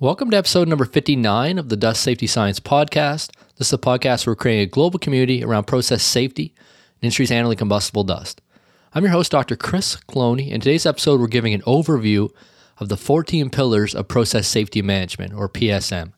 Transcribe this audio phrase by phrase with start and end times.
[0.00, 3.32] Welcome to episode number 59 of the Dust Safety Science Podcast.
[3.56, 7.30] This is a podcast where we're creating a global community around process safety and industries
[7.30, 8.40] handling combustible dust.
[8.94, 9.56] I'm your host, Dr.
[9.56, 12.30] Chris Cloney, and today's episode we're giving an overview
[12.78, 16.12] of the 14 pillars of process safety management, or PSM.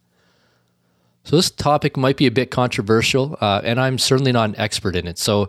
[1.25, 4.95] So this topic might be a bit controversial, uh, and I'm certainly not an expert
[4.95, 5.17] in it.
[5.17, 5.49] So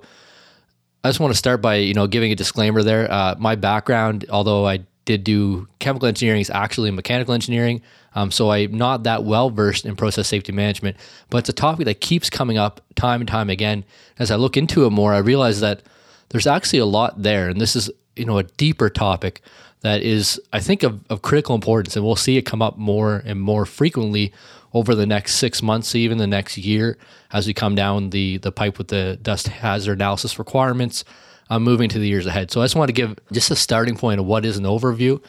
[1.03, 3.11] I just want to start by you know giving a disclaimer there.
[3.11, 7.81] Uh, my background, although I did do chemical engineering, is actually mechanical engineering.
[8.13, 10.97] Um, so I'm not that well versed in process safety management,
[11.29, 13.85] but it's a topic that keeps coming up time and time again.
[14.19, 15.83] As I look into it more, I realize that
[16.29, 19.41] there's actually a lot there, and this is you know a deeper topic
[19.81, 23.23] that is I think of, of critical importance, and we'll see it come up more
[23.25, 24.33] and more frequently
[24.73, 26.97] over the next six months, even the next year,
[27.31, 31.03] as we come down the the pipe with the dust hazard analysis requirements.
[31.51, 32.49] Uh, moving to the years ahead.
[32.49, 35.21] So I just want to give just a starting point of what is an overview.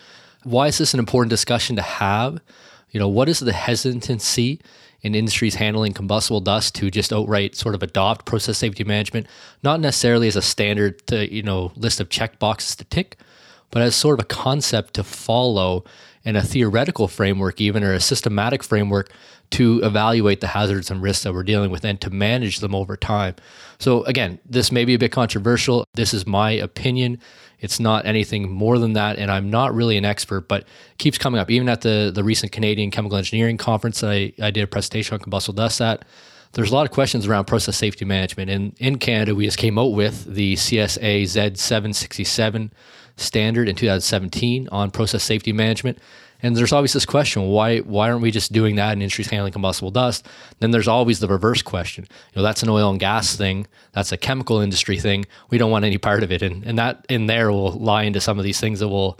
[0.45, 2.39] Why is this an important discussion to have?
[2.93, 4.61] You know, what is the hesitancy
[5.01, 9.27] in industries handling combustible dust to just outright sort of adopt process safety management,
[9.65, 13.17] not necessarily as a standard to, you know, list of check boxes to tick,
[13.73, 15.83] but as sort of a concept to follow
[16.25, 19.11] in a theoretical framework, even or a systematic framework
[19.51, 22.97] to evaluate the hazards and risks that we're dealing with and to manage them over
[22.97, 23.35] time.
[23.79, 25.85] So, again, this may be a bit controversial.
[25.95, 27.19] This is my opinion.
[27.59, 30.67] It's not anything more than that, and I'm not really an expert, but
[30.99, 31.51] keeps coming up.
[31.51, 35.15] Even at the the recent Canadian Chemical Engineering Conference that I, I did a presentation
[35.15, 36.05] on combustible dust at,
[36.53, 38.51] there's a lot of questions around process safety management.
[38.51, 42.71] And in Canada, we just came out with the CSA Z767
[43.17, 45.99] standard in 2017 on process safety management.
[46.43, 49.53] And there's always this question: why why aren't we just doing that in industries handling
[49.53, 50.27] combustible dust?
[50.59, 54.11] Then there's always the reverse question: you know, that's an oil and gas thing, that's
[54.11, 55.25] a chemical industry thing.
[55.51, 58.21] We don't want any part of it, and and that in there will lie into
[58.21, 59.19] some of these things that will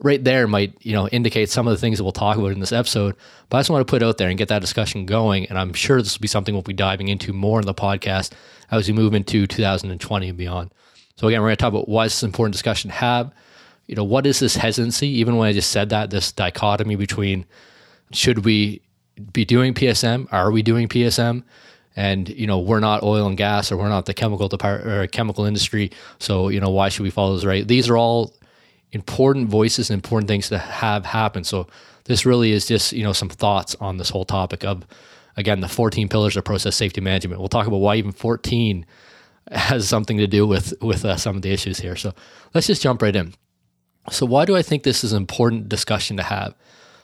[0.00, 2.60] right there might you know indicate some of the things that we'll talk about in
[2.60, 3.14] this episode.
[3.50, 5.72] But I just want to put out there and get that discussion going, and I'm
[5.72, 8.32] sure this will be something we'll be diving into more in the podcast
[8.70, 10.70] as we move into 2020 and beyond.
[11.18, 13.32] So again, we're going to talk about why this is an important discussion to have
[13.88, 15.08] you know, what is this hesitancy?
[15.08, 17.46] Even when I just said that, this dichotomy between
[18.12, 18.82] should we
[19.32, 20.28] be doing PSM?
[20.30, 21.42] Are we doing PSM?
[21.96, 25.06] And you know, we're not oil and gas, or we're not the chemical department or
[25.08, 25.90] chemical industry.
[26.20, 27.66] So you know, why should we follow this right?
[27.66, 28.34] These are all
[28.92, 31.42] important voices and important things to have happen.
[31.42, 31.66] So
[32.04, 34.86] this really is just you know some thoughts on this whole topic of
[35.38, 37.40] again the 14 pillars of process safety management.
[37.40, 38.84] We'll talk about why even 14
[39.52, 41.96] has something to do with with uh, some of the issues here.
[41.96, 42.14] So
[42.54, 43.34] let's just jump right in.
[44.10, 46.54] So, why do I think this is an important discussion to have?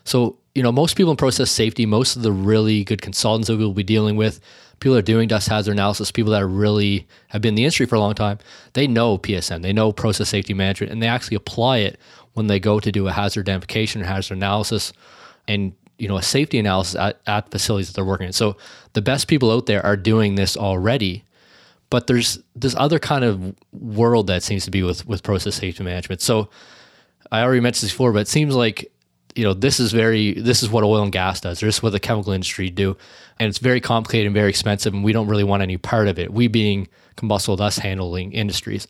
[0.05, 3.56] So, you know, most people in process safety, most of the really good consultants that
[3.56, 4.41] we'll be dealing with,
[4.81, 7.65] people that are doing dust hazard analysis, people that are really have been in the
[7.65, 8.38] industry for a long time,
[8.75, 11.99] they know PSM, they know process safety management, and they actually apply it
[12.34, 14.93] when they go to do a hazard identification or hazard analysis
[15.49, 18.32] and you know a safety analysis at, at facilities that they're working in.
[18.32, 18.56] So
[18.93, 21.25] the best people out there are doing this already.
[21.94, 25.84] But there's this other kind of world that seems to be with with process safety
[25.84, 26.21] management.
[26.22, 26.50] So
[27.31, 28.91] I already mentioned this before, but it seems like
[29.37, 31.62] you know this is very this is what oil and gas does.
[31.62, 32.97] Or this is what the chemical industry do,
[33.38, 36.19] and it's very complicated and very expensive, and we don't really want any part of
[36.19, 36.32] it.
[36.32, 38.88] We being combustible dust handling industries,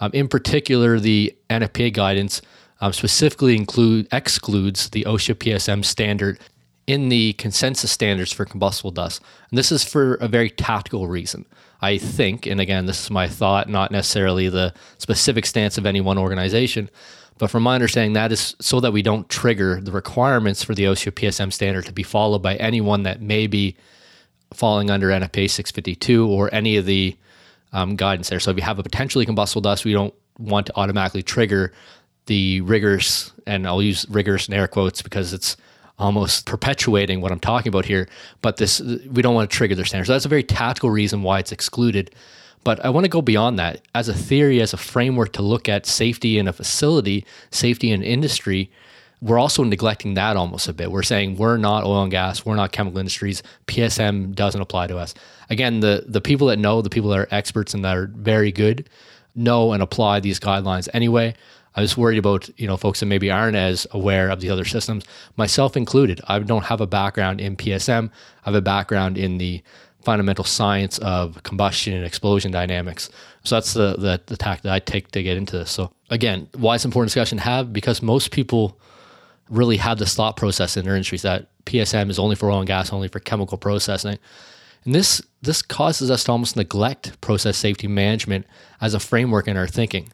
[0.00, 2.42] um, in particular, the NFPA guidance
[2.80, 6.40] um, specifically include excludes the OSHA PSM standard
[6.88, 11.46] in the consensus standards for combustible dust, and this is for a very tactical reason.
[11.82, 16.00] I think, and again, this is my thought, not necessarily the specific stance of any
[16.00, 16.90] one organization
[17.40, 20.84] but from my understanding, that is so that we don't trigger the requirements for the
[20.84, 23.78] OSHA PSM standard to be followed by anyone that may be
[24.52, 27.16] falling under NFPA 652 or any of the
[27.72, 28.40] um, guidance there.
[28.40, 31.72] So if you have a potentially combustible dust, we don't want to automatically trigger
[32.26, 35.56] the rigorous, and I'll use rigorous in air quotes because it's
[36.00, 38.08] almost perpetuating what I'm talking about here.
[38.42, 40.08] But this, we don't want to trigger their standards.
[40.08, 42.14] So that's a very tactical reason why it's excluded.
[42.64, 45.68] But I want to go beyond that as a theory, as a framework to look
[45.68, 48.70] at safety in a facility, safety in industry.
[49.22, 50.90] We're also neglecting that almost a bit.
[50.90, 53.42] We're saying we're not oil and gas, we're not chemical industries.
[53.66, 55.14] PSM doesn't apply to us.
[55.50, 58.50] Again, the the people that know, the people that are experts and that are very
[58.50, 58.88] good,
[59.34, 61.34] know and apply these guidelines anyway.
[61.76, 64.64] I was worried about you know folks that maybe aren't as aware of the other
[64.64, 65.04] systems,
[65.36, 66.20] myself included.
[66.26, 68.08] I don't have a background in PSM.
[68.08, 69.62] I have a background in the
[70.02, 73.10] fundamental science of combustion and explosion dynamics.
[73.44, 75.70] So that's the, the, the tack that I take to get into this.
[75.70, 78.78] So again, why it's important discussion to have because most people
[79.50, 82.66] really have this thought process in their industries that PSM is only for oil and
[82.66, 84.18] gas, only for chemical processing.
[84.84, 88.46] And this this causes us to almost neglect process safety management
[88.80, 90.10] as a framework in our thinking.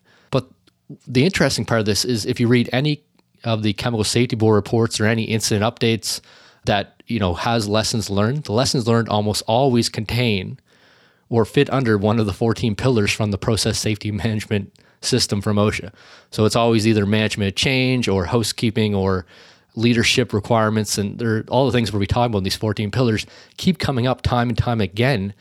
[1.07, 3.03] The interesting part of this is if you read any
[3.45, 6.21] of the chemical safety board reports or any incident updates
[6.65, 8.45] that you know has lessons learned.
[8.45, 10.59] The lessons learned almost always contain
[11.29, 15.57] or fit under one of the 14 pillars from the process safety management system from
[15.57, 15.93] OSHA.
[16.31, 19.27] So it's always either management change or housekeeping or
[19.75, 23.27] leadership requirements and all the things where we talk about in these 14 pillars
[23.59, 25.35] keep coming up time and time again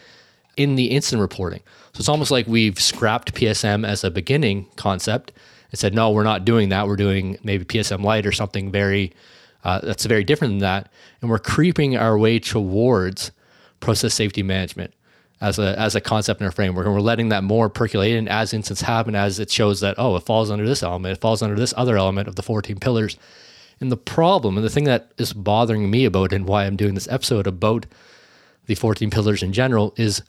[0.58, 1.62] in the incident reporting.
[1.94, 5.32] So it's almost like we've scrapped PSM as a beginning concept
[5.72, 6.88] and said, no, we're not doing that.
[6.88, 9.14] We're doing maybe PSM light or something very
[9.64, 10.92] uh, that's very different than that.
[11.22, 13.32] And we're creeping our way towards
[13.80, 14.94] process safety management
[15.42, 18.16] as a as a concept in our framework, and we're letting that more percolate.
[18.16, 21.22] And as incidents happen, as it shows that oh, it falls under this element, it
[21.22, 23.18] falls under this other element of the 14 pillars.
[23.82, 26.94] And the problem, and the thing that is bothering me about and why I'm doing
[26.94, 27.86] this episode about
[28.68, 30.22] the 14 pillars in general is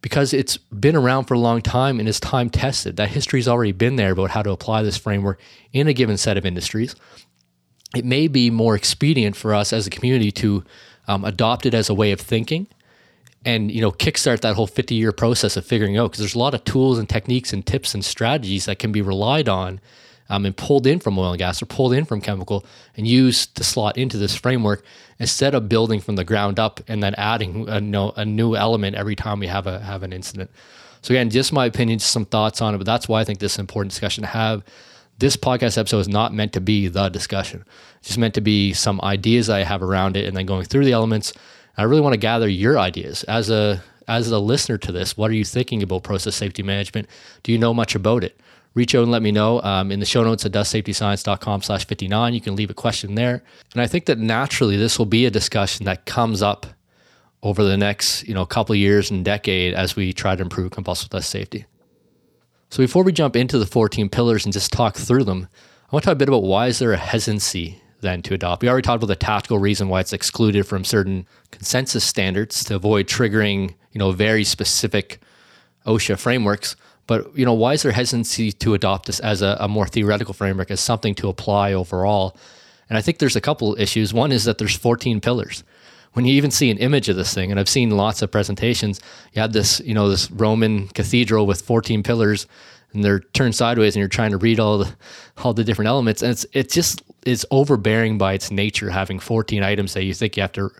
[0.00, 2.96] because it's been around for a long time and is time tested.
[2.96, 5.40] That history's already been there about how to apply this framework
[5.72, 6.94] in a given set of industries.
[7.94, 10.64] It may be more expedient for us as a community to
[11.08, 12.66] um, adopt it as a way of thinking
[13.44, 16.38] and you know kickstart that whole 50 year process of figuring out because there's a
[16.38, 19.80] lot of tools and techniques and tips and strategies that can be relied on
[20.28, 22.64] um, and pulled in from oil and gas or pulled in from chemical
[22.96, 24.84] and used to slot into this framework
[25.18, 28.96] instead of building from the ground up and then adding a, no, a new element
[28.96, 30.50] every time we have a have an incident.
[31.02, 33.38] So again, just my opinion, just some thoughts on it, but that's why I think
[33.38, 34.62] this is an important discussion to have.
[35.18, 37.64] This podcast episode is not meant to be the discussion.
[37.98, 40.84] It's just meant to be some ideas I have around it and then going through
[40.84, 41.32] the elements
[41.78, 45.16] I really want to gather your ideas as a as a listener to this.
[45.16, 47.08] What are you thinking about process safety management?
[47.44, 48.38] Do you know much about it?
[48.74, 49.60] Reach out and let me know.
[49.62, 53.42] Um, in the show notes at dustsafetyscience.com slash 59, you can leave a question there.
[53.72, 56.66] And I think that naturally this will be a discussion that comes up
[57.42, 61.18] over the next you know couple years and decade as we try to improve combustible
[61.18, 61.66] dust safety.
[62.70, 65.48] So before we jump into the 14 pillars and just talk through them,
[65.90, 68.62] I want to talk a bit about why is there a hesitancy then to adopt.
[68.62, 72.76] We already talked about the tactical reason why it's excluded from certain consensus standards to
[72.76, 75.20] avoid triggering, you know, very specific
[75.86, 76.76] OSHA frameworks.
[77.08, 80.34] But you know, why is there hesitancy to adopt this as a, a more theoretical
[80.34, 82.36] framework, as something to apply overall?
[82.88, 84.14] And I think there's a couple issues.
[84.14, 85.64] One is that there's 14 pillars.
[86.12, 89.00] When you even see an image of this thing, and I've seen lots of presentations,
[89.32, 92.46] you have this, you know, this Roman cathedral with 14 pillars,
[92.92, 94.94] and they're turned sideways, and you're trying to read all the
[95.38, 99.62] all the different elements, and it's it just is overbearing by its nature, having 14
[99.62, 100.70] items that you think you have to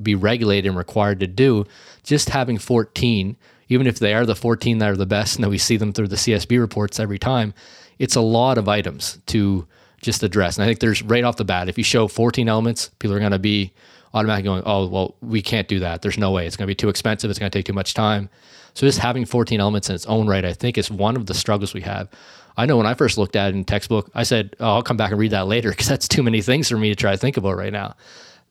[0.00, 1.64] be regulated and required to do.
[2.02, 3.36] Just having 14,
[3.72, 5.92] even if they are the 14 that are the best and that we see them
[5.92, 7.54] through the CSB reports every time,
[7.98, 9.66] it's a lot of items to
[10.00, 10.56] just address.
[10.56, 13.20] And I think there's right off the bat, if you show 14 elements, people are
[13.20, 13.72] going to be
[14.14, 16.02] automatically going, oh, well, we can't do that.
[16.02, 16.46] There's no way.
[16.46, 17.30] It's going to be too expensive.
[17.30, 18.28] It's going to take too much time.
[18.74, 21.34] So just having 14 elements in its own right, I think is one of the
[21.34, 22.08] struggles we have.
[22.56, 24.96] I know when I first looked at it in textbook, I said, oh, I'll come
[24.96, 27.18] back and read that later because that's too many things for me to try to
[27.18, 27.96] think about right now.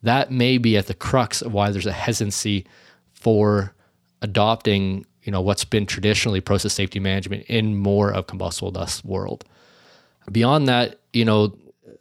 [0.03, 2.65] That may be at the crux of why there's a hesitancy
[3.13, 3.75] for
[4.21, 9.45] adopting, you know, what's been traditionally process safety management in more of combustible dust world.
[10.31, 11.55] Beyond that, you know,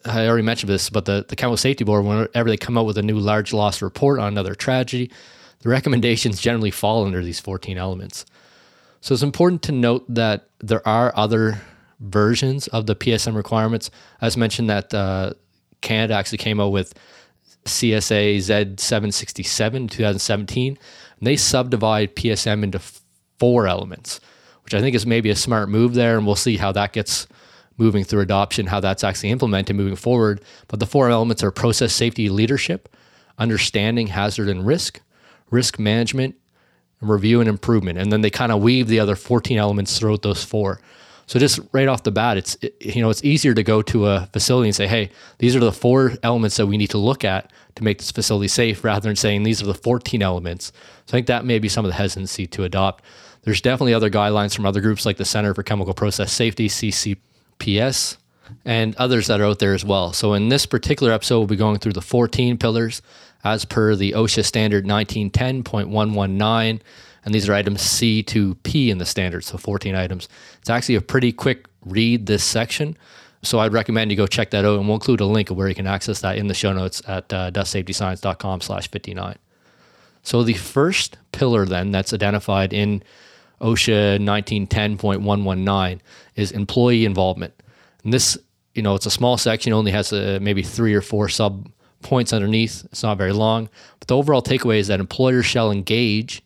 [0.05, 2.97] I already mentioned this, but the, the Chemical Safety Board, whenever they come out with
[2.97, 5.11] a new large loss report on another tragedy,
[5.61, 8.25] the recommendations generally fall under these 14 elements.
[9.01, 11.61] So it's important to note that there are other
[12.01, 13.91] versions of the PSM requirements.
[14.21, 15.35] As mentioned, that uh,
[15.83, 16.95] Canada actually came out with
[17.65, 20.79] CSA Z767 in 2017,
[21.19, 22.81] and they subdivide PSM into
[23.41, 24.21] four elements,
[24.63, 27.27] which I think is maybe a smart move there, and we'll see how that gets
[27.77, 30.43] moving through adoption, how that's actually implemented moving forward.
[30.69, 32.95] But the four elements are process safety leadership,
[33.39, 35.01] understanding hazard and risk,
[35.51, 36.37] risk management,
[37.01, 37.99] review and improvement.
[37.99, 40.81] And then they kind of weave the other 14 elements throughout those four.
[41.27, 44.07] So just right off the bat, it's it, you know it's easier to go to
[44.07, 47.25] a facility and say, hey, these are the four elements that we need to look
[47.25, 50.73] at to make this facility safe, rather than saying these are the 14 elements.
[51.07, 53.05] So I think that may be some of the hesitancy to adopt.
[53.43, 58.17] There's definitely other guidelines from other groups like the Center for Chemical Process Safety (CCPS)
[58.65, 60.13] and others that are out there as well.
[60.13, 63.01] So in this particular episode, we'll be going through the 14 pillars
[63.45, 66.81] as per the OSHA standard 1910.119
[67.25, 70.29] and these are items C to P in the standard, so 14 items.
[70.61, 72.97] It's actually a pretty quick read this section.
[73.43, 75.69] So I'd recommend you go check that out, and we'll include a link of where
[75.69, 79.37] you can access that in the show notes at uh, dustsafetyscience.com slash 59.
[80.23, 83.03] So the first pillar then that's identified in
[83.61, 86.01] OSHA 1910.119
[86.37, 87.55] is employee involvement.
[88.05, 88.39] And this,
[88.75, 91.69] you know, it's a small section, only has uh, maybe three or four sub
[92.03, 92.85] points underneath.
[92.87, 93.69] It's not very long.
[93.99, 96.43] But the overall takeaway is that employers shall engage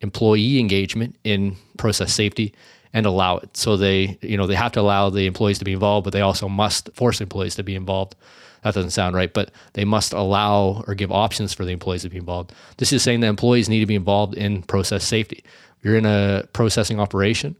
[0.00, 2.54] employee engagement in process safety
[2.92, 3.56] and allow it.
[3.56, 6.20] So they, you know, they have to allow the employees to be involved, but they
[6.20, 8.14] also must force employees to be involved.
[8.62, 12.08] That doesn't sound right, but they must allow or give options for the employees to
[12.08, 12.52] be involved.
[12.76, 15.42] This is saying that employees need to be involved in process safety.
[15.84, 17.54] You're in a processing operation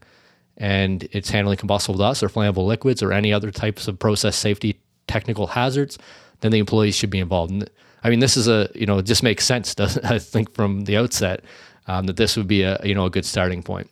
[0.56, 4.80] and it's handling combustible dust or flammable liquids or any other types of process safety
[5.06, 5.98] technical hazards,
[6.40, 7.52] then the employees should be involved.
[7.52, 7.70] And
[8.02, 9.74] I mean, this is a you know it just makes sense.
[9.76, 11.44] Doesn't I think from the outset
[11.86, 13.90] um, that this would be a you know a good starting point.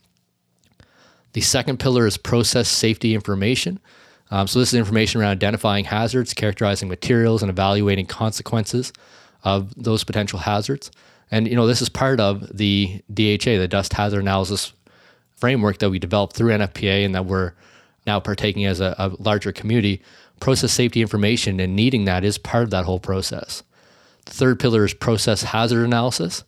[1.35, 3.81] The second pillar is process safety information.
[4.31, 8.93] Um, so this is information around identifying hazards, characterizing materials, and evaluating consequences
[9.45, 10.91] of those potential hazards.
[11.33, 14.75] And you know this is part of the DHA, the Dust Hazard Analysis
[15.35, 17.55] Framework that we developed through NFPA, and that we're
[18.07, 20.03] now partaking as a, a larger community.
[20.41, 23.63] Process safety information and needing that is part of that whole process.
[24.27, 26.45] The third pillar is process hazard analysis.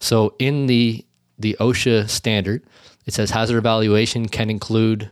[0.00, 1.04] So in the
[1.38, 2.62] the OSHA standard,
[3.06, 5.10] it says hazard evaluation can include.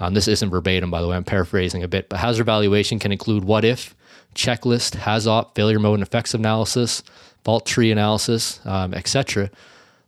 [0.00, 1.16] Um, this isn't verbatim, by the way.
[1.16, 3.94] I'm paraphrasing a bit, but hazard evaluation can include what if,
[4.34, 7.02] checklist, HAZOP, failure mode and effects analysis,
[7.44, 9.50] fault tree analysis, um, etc.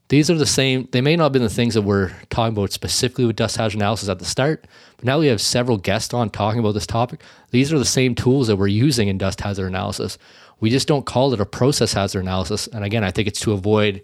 [0.09, 0.89] These are the same.
[0.93, 3.79] They may not have been the things that we're talking about specifically with dust hazard
[3.79, 7.23] analysis at the start, but now we have several guests on talking about this topic.
[7.51, 10.19] These are the same tools that we're using in dust hazard analysis.
[10.61, 12.67] We just don't call it a process hazard analysis.
[12.69, 14.03] And again, I think it's to avoid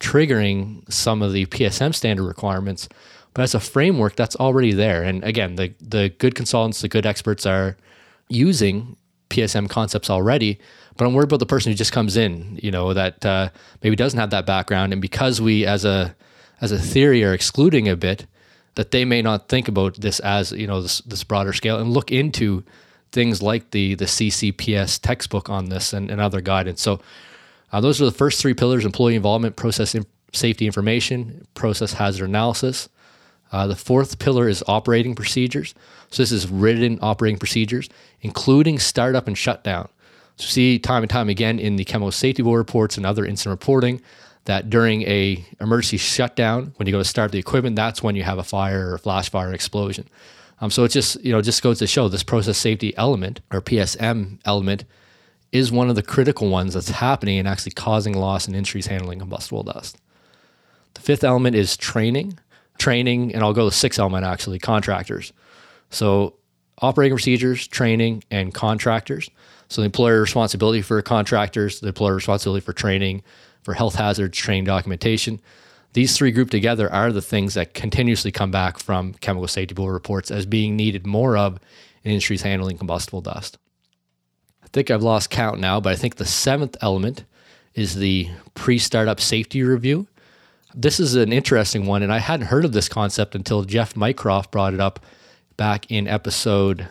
[0.00, 2.88] triggering some of the PSM standard requirements.
[3.34, 5.02] But as a framework, that's already there.
[5.02, 7.76] And again, the the good consultants, the good experts are
[8.28, 8.96] using
[9.30, 10.58] PSM concepts already.
[10.96, 13.48] But I'm worried about the person who just comes in, you know, that uh,
[13.82, 16.14] maybe doesn't have that background, and because we as a
[16.60, 18.26] as a theory are excluding a bit,
[18.74, 21.92] that they may not think about this as you know this, this broader scale and
[21.92, 22.64] look into
[23.10, 26.80] things like the the CCPS textbook on this and, and other guidance.
[26.80, 27.00] So
[27.72, 32.28] uh, those are the first three pillars: employee involvement, process in- safety information, process hazard
[32.28, 32.88] analysis.
[33.50, 35.74] Uh, the fourth pillar is operating procedures.
[36.10, 37.88] So this is written operating procedures,
[38.22, 39.90] including startup and shutdown.
[40.36, 43.52] So see time and time again in the chemical safety board reports and other incident
[43.52, 44.00] reporting
[44.44, 48.24] that during a emergency shutdown, when you go to start the equipment, that's when you
[48.24, 50.08] have a fire or a flash fire explosion.
[50.60, 53.60] Um, so it just you know just goes to show this process safety element or
[53.60, 54.84] PSM element
[55.52, 59.18] is one of the critical ones that's happening and actually causing loss and injuries handling
[59.18, 59.98] combustible dust.
[60.94, 62.38] The fifth element is training,
[62.78, 65.32] training, and I'll go to the sixth element actually contractors.
[65.90, 66.34] So
[66.78, 69.30] operating procedures, training, and contractors.
[69.72, 73.22] So the employer responsibility for contractors, the employer responsibility for training,
[73.62, 75.40] for health hazards, training documentation.
[75.94, 79.94] These three grouped together are the things that continuously come back from chemical safety board
[79.94, 81.58] reports as being needed more of
[82.04, 83.56] in industries handling combustible dust.
[84.62, 87.24] I think I've lost count now, but I think the seventh element
[87.74, 90.06] is the pre startup safety review.
[90.74, 94.50] This is an interesting one, and I hadn't heard of this concept until Jeff Mycroft
[94.50, 95.00] brought it up
[95.56, 96.90] back in episode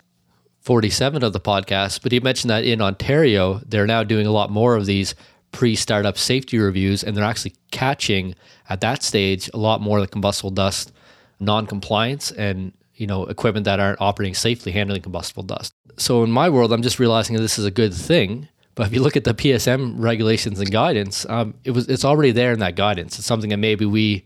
[0.62, 2.02] 47 of the podcast.
[2.02, 5.14] But he mentioned that in Ontario, they're now doing a lot more of these
[5.50, 8.34] pre-startup safety reviews, and they're actually catching
[8.68, 10.92] at that stage a lot more of the combustible dust
[11.40, 15.74] non-compliance and you know equipment that aren't operating safely handling combustible dust.
[15.98, 18.48] So in my world, I'm just realizing this is a good thing.
[18.74, 22.30] But if you look at the PSM regulations and guidance, um, it was it's already
[22.30, 23.18] there in that guidance.
[23.18, 24.24] It's something that maybe we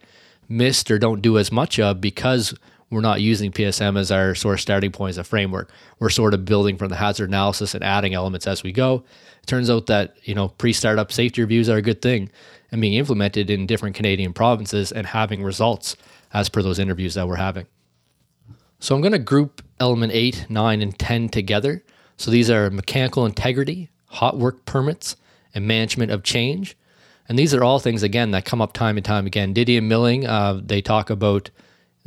[0.49, 2.55] missed or don't do as much of because
[2.91, 5.71] we're not using PSM as our source starting point as a framework.
[5.99, 9.05] We're sort of building from the hazard analysis and adding elements as we go.
[9.43, 12.31] It turns out that you know pre-startup safety reviews are a good thing
[12.71, 15.97] and being implemented in different Canadian provinces and having results
[16.33, 17.67] as per those interviews that we're having.
[18.79, 21.83] So I'm going to group element 8, 9 and 10 together.
[22.17, 25.17] So these are mechanical integrity, hot work permits,
[25.55, 26.77] and management of change.
[27.29, 29.55] And these are all things again that come up time and time again.
[29.55, 31.51] Didion Milling, uh, they talk about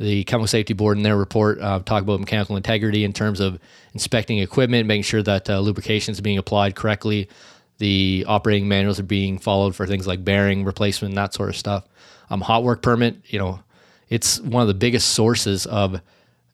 [0.00, 3.58] the Chemical Safety Board in their report uh, talk about mechanical integrity in terms of
[3.92, 7.28] inspecting equipment, making sure that uh, lubrication is being applied correctly,
[7.76, 11.84] the operating manuals are being followed for things like bearing replacement, that sort of stuff.
[12.30, 13.60] Um, hot work permit, you know,
[14.08, 16.00] it's one of the biggest sources of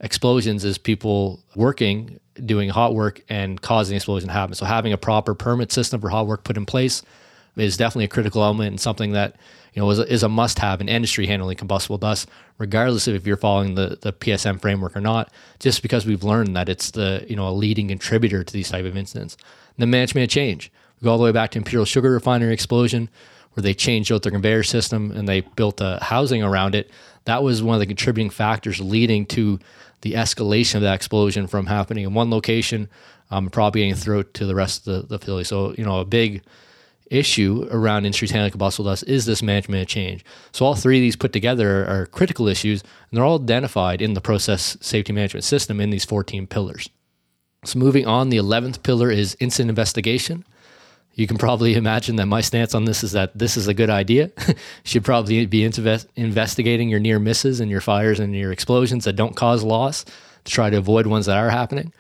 [0.01, 4.57] explosions is people working doing hot work and causing explosion to happen.
[4.57, 7.03] So having a proper permit system for hot work put in place
[7.57, 9.37] is definitely a critical element and something that
[9.73, 13.27] you know is a, is a must-have in industry handling combustible dust, regardless of if
[13.27, 15.33] you're following the the PSM framework or not.
[15.59, 18.85] Just because we've learned that it's the you know a leading contributor to these type
[18.85, 19.37] of incidents.
[19.77, 20.71] And The management of change.
[21.01, 23.11] We go all the way back to Imperial Sugar Refinery explosion,
[23.53, 26.91] where they changed out their conveyor system and they built a housing around it.
[27.25, 29.59] That was one of the contributing factors leading to
[30.03, 32.89] the escalation of that explosion from happening in one location,
[33.31, 35.45] um, propagating throughout to the rest of the, the facility.
[35.45, 36.43] So you know a big
[37.11, 40.25] issue around handling combustible dust is this management of change.
[40.53, 44.15] So all three of these put together are critical issues, and they're all identified in
[44.15, 46.89] the process safety management system in these 14 pillars.
[47.65, 50.45] So moving on, the 11th pillar is incident investigation.
[51.15, 53.91] You can probably imagine that my stance on this is that this is a good
[53.91, 54.31] idea.
[54.47, 59.05] you should probably be invest- investigating your near misses and your fires and your explosions
[59.05, 60.05] that don't cause loss
[60.45, 61.93] to try to avoid ones that are happening.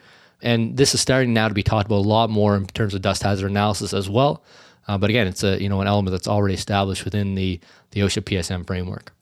[0.42, 3.00] And this is starting now to be talked about a lot more in terms of
[3.00, 4.44] dust hazard analysis as well.
[4.88, 8.00] Uh, but again, it's a you know an element that's already established within the the
[8.00, 9.12] OSHA PSM framework.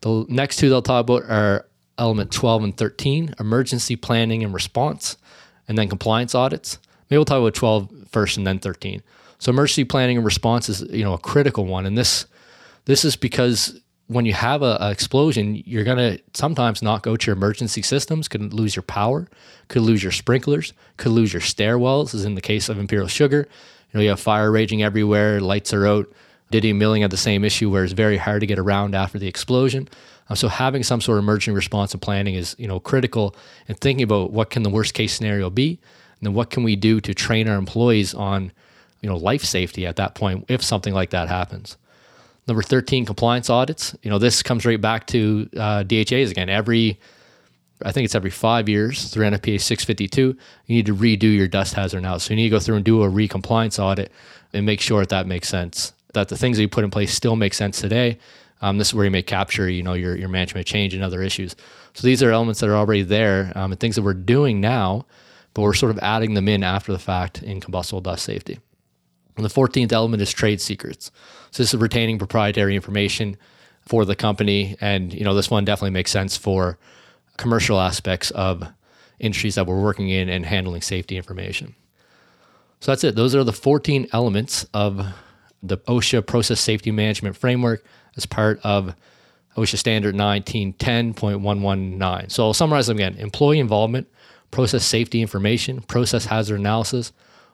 [0.00, 1.66] The next two they'll talk about are
[1.98, 5.16] element 12 and 13, emergency planning and response,
[5.68, 6.78] and then compliance audits.
[7.08, 9.02] Maybe we'll talk about 12 first and then 13.
[9.38, 12.26] So emergency planning and response is you know a critical one, and this
[12.84, 17.26] this is because when you have a, a explosion, you're gonna sometimes not go to
[17.26, 19.28] your emergency systems, could lose your power,
[19.68, 23.46] could lose your sprinklers, could lose your stairwells, as in the case of Imperial Sugar.
[23.92, 26.12] You know, you have fire raging everywhere, lights are out.
[26.52, 29.28] Didion Milling had the same issue where it's very hard to get around after the
[29.28, 29.88] explosion.
[30.28, 33.34] Um, so having some sort of emergency response and planning is, you know, critical
[33.68, 35.78] and thinking about what can the worst case scenario be,
[36.18, 38.52] and then what can we do to train our employees on,
[39.00, 41.76] you know, life safety at that point if something like that happens.
[42.48, 43.94] Number 13, compliance audits.
[44.02, 46.48] You know, this comes right back to uh, DHAs again.
[46.48, 46.98] Every
[47.84, 50.20] I think it's every five years through NFPA 652,
[50.66, 52.26] you need to redo your dust hazard analysis.
[52.26, 54.12] So you need to go through and do a re-compliance audit
[54.52, 57.14] and make sure that that makes sense, that the things that you put in place
[57.14, 58.18] still make sense today.
[58.62, 61.22] Um, this is where you may capture, you know, your, your management change and other
[61.22, 61.56] issues.
[61.94, 65.06] So these are elements that are already there um, and things that we're doing now,
[65.54, 68.58] but we're sort of adding them in after the fact in combustible dust safety.
[69.36, 71.10] And the 14th element is trade secrets.
[71.50, 73.36] So this is retaining proprietary information
[73.80, 74.76] for the company.
[74.80, 76.78] And, you know, this one definitely makes sense for
[77.40, 78.68] commercial aspects of
[79.18, 81.74] industries that we're working in and handling safety information.
[82.80, 83.16] So that's it.
[83.16, 85.04] Those are the 14 elements of
[85.62, 87.84] the OSHA Process Safety Management Framework
[88.16, 88.94] as part of
[89.56, 92.30] OSHA Standard 1910.119.
[92.30, 94.06] So I'll summarize them again employee involvement,
[94.50, 97.12] process safety information, process hazard analysis,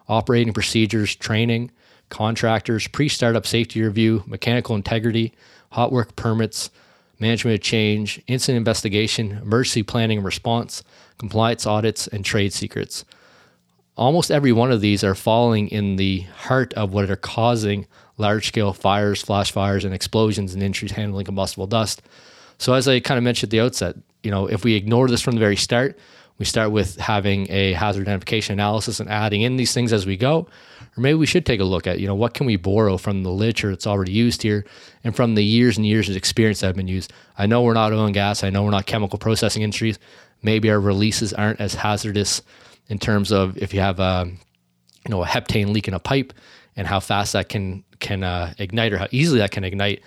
[0.08, 1.70] operating procedures, training,
[2.08, 5.32] contractors, pre startup safety review, mechanical integrity,
[5.72, 6.70] hot work permits,
[7.18, 10.82] management of change, incident investigation, emergency planning and response,
[11.18, 13.04] compliance audits, and trade secrets.
[13.96, 17.86] Almost every one of these are falling in the heart of what are causing
[18.18, 22.02] large scale fires, flash fires, and explosions in industries handling combustible dust.
[22.58, 25.22] So, as I kind of mentioned at the outset, you know, if we ignore this
[25.22, 25.98] from the very start,
[26.38, 30.16] we start with having a hazard identification analysis and adding in these things as we
[30.16, 30.46] go,
[30.96, 33.22] or maybe we should take a look at, you know, what can we borrow from
[33.22, 34.64] the literature that's already used here
[35.04, 37.12] and from the years and years of experience that have been used.
[37.36, 38.42] I know we're not oil and gas.
[38.42, 39.98] I know we're not chemical processing industries.
[40.42, 42.42] Maybe our releases aren't as hazardous
[42.88, 46.32] in terms of if you have a, you know, a heptane leak in a pipe
[46.76, 50.02] and how fast that can can uh, ignite or how easily that can ignite.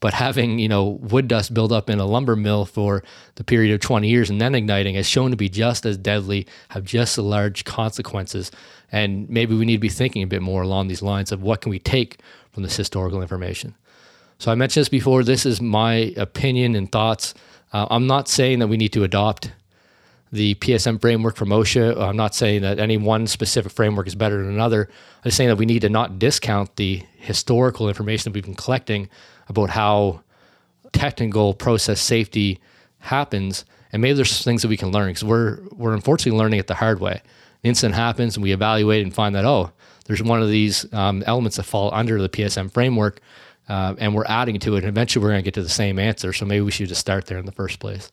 [0.00, 3.02] But having you know wood dust build up in a lumber mill for
[3.36, 6.46] the period of 20 years and then igniting has shown to be just as deadly,
[6.70, 8.50] have just as large consequences.
[8.90, 11.60] And maybe we need to be thinking a bit more along these lines of what
[11.60, 12.18] can we take
[12.50, 13.74] from this historical information.
[14.38, 15.22] So I mentioned this before.
[15.22, 17.34] This is my opinion and thoughts.
[17.72, 19.52] Uh, I'm not saying that we need to adopt
[20.32, 22.00] the PSM framework from OSHA.
[22.00, 24.88] I'm not saying that any one specific framework is better than another.
[25.18, 28.54] I'm just saying that we need to not discount the historical information that we've been
[28.54, 29.08] collecting
[29.50, 30.22] about how
[30.92, 32.60] technical process safety
[33.00, 33.64] happens.
[33.92, 36.74] And maybe there's things that we can learn because we're we're unfortunately learning it the
[36.76, 37.20] hard way.
[37.62, 39.72] The incident happens and we evaluate and find that oh,
[40.06, 43.20] there's one of these um, elements that fall under the PSM framework,
[43.68, 44.78] uh, and we're adding to it.
[44.78, 46.32] And eventually, we're going to get to the same answer.
[46.32, 48.10] So maybe we should just start there in the first place.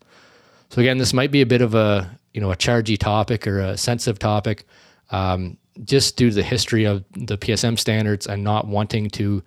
[0.69, 3.59] So again, this might be a bit of a you know a chargy topic or
[3.59, 4.65] a sensitive topic,
[5.11, 9.43] um, just due to the history of the PSM standards and not wanting to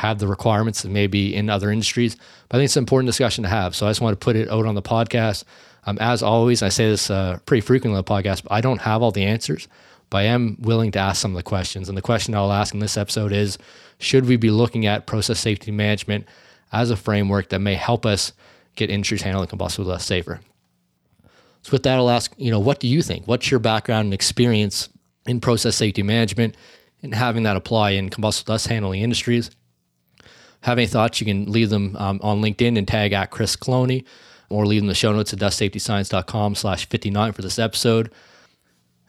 [0.00, 2.16] have the requirements that may be in other industries.
[2.48, 3.76] But I think it's an important discussion to have.
[3.76, 5.44] So I just want to put it out on the podcast.
[5.84, 8.80] Um, as always, I say this uh, pretty frequently on the podcast, but I don't
[8.80, 9.68] have all the answers,
[10.08, 11.88] but I am willing to ask some of the questions.
[11.88, 13.58] And the question I'll ask in this episode is
[13.98, 16.24] Should we be looking at process safety management
[16.72, 18.32] as a framework that may help us
[18.76, 20.40] get industries handling combustible less safer?
[21.62, 23.26] So, with that, I'll ask, you know, what do you think?
[23.26, 24.88] What's your background and experience
[25.26, 26.56] in process safety management
[27.02, 29.50] and having that apply in combustible dust handling industries?
[30.62, 31.20] Have any thoughts?
[31.20, 34.04] You can leave them um, on LinkedIn and tag at Chris Cloney
[34.48, 38.12] or leave them in the show notes at dustsafetyscience.com slash 59 for this episode.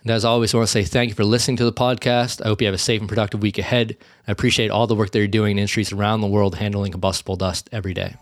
[0.03, 2.43] And as always, I want to say thank you for listening to the podcast.
[2.43, 3.97] I hope you have a safe and productive week ahead.
[4.27, 7.35] I appreciate all the work that you're doing in industries around the world handling combustible
[7.35, 8.15] dust every day.